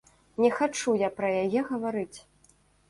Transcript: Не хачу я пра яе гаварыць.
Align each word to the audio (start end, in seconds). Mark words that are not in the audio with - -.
Не 0.43 0.49
хачу 0.59 0.95
я 1.03 1.09
пра 1.21 1.31
яе 1.43 1.61
гаварыць. 1.71 2.19